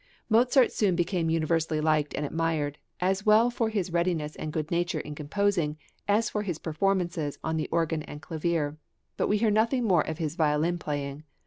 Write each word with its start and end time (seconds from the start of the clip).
Mozart 0.29 0.71
soon 0.71 0.95
became 0.95 1.29
universally 1.29 1.79
liked 1.79 2.15
and 2.15 2.25
admired, 2.25 2.79
as 2.99 3.23
well 3.23 3.51
for 3.51 3.69
his 3.69 3.93
readiness 3.93 4.35
and 4.35 4.51
good 4.51 4.71
nature 4.71 4.99
in 4.99 5.13
composing 5.13 5.77
as 6.07 6.27
for 6.27 6.41
his 6.41 6.57
performances 6.57 7.37
on 7.43 7.55
the 7.55 7.69
organ 7.71 8.01
and 8.01 8.19
clavier; 8.19 8.77
but 9.15 9.27
we 9.27 9.37
hear 9.37 9.51
nothing 9.51 9.83
more 9.83 10.01
of 10.01 10.17
his 10.17 10.33
violin 10.35 10.79
playing. 10.79 11.23